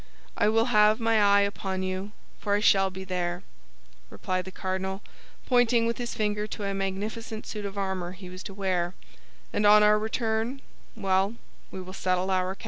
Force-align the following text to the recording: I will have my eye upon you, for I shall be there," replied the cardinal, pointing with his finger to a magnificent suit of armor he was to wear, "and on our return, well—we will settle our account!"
I 0.35 0.49
will 0.49 0.65
have 0.73 0.99
my 0.99 1.21
eye 1.21 1.41
upon 1.41 1.83
you, 1.83 2.11
for 2.39 2.55
I 2.55 2.59
shall 2.59 2.89
be 2.89 3.03
there," 3.03 3.43
replied 4.09 4.45
the 4.45 4.51
cardinal, 4.51 5.03
pointing 5.45 5.85
with 5.85 5.99
his 5.99 6.15
finger 6.15 6.47
to 6.47 6.63
a 6.63 6.73
magnificent 6.73 7.45
suit 7.45 7.65
of 7.67 7.77
armor 7.77 8.13
he 8.13 8.27
was 8.27 8.41
to 8.45 8.53
wear, 8.55 8.95
"and 9.53 9.63
on 9.63 9.83
our 9.83 9.99
return, 9.99 10.63
well—we 10.95 11.81
will 11.81 11.93
settle 11.93 12.31
our 12.31 12.49
account!" 12.49 12.59